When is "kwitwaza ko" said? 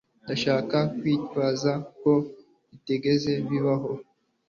0.97-2.11